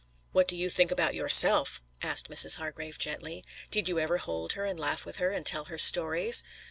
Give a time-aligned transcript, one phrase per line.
[0.31, 2.55] "What do you think about yourself?" asked Mrs.
[2.55, 3.45] Hargrave gently.
[3.69, 6.43] "Did you ever hold her and laugh with her, and tell her stories?"